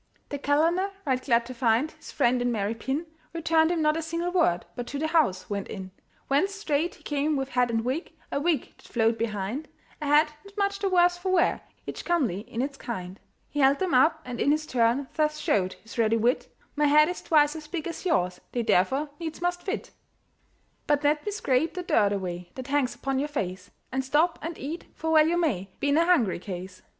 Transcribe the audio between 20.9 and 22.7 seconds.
let me scrape the dirt away, That